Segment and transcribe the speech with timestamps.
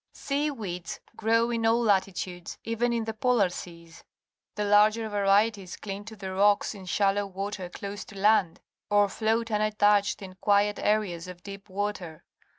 [0.13, 4.03] Sea weeds grow in all latitudes, even in the polar seas.
[4.55, 9.51] The larger varieties cling to the rocks in shallow water close to land, or float
[9.51, 12.23] unattached in quiet areas of deep water.